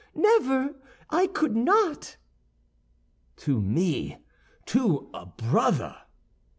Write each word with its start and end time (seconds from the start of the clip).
never!—I 0.15 1.27
could 1.27 1.55
not!" 1.55 2.17
"To 3.37 3.61
me, 3.61 4.17
to 4.65 5.11
a 5.13 5.27
brother?" 5.27 5.95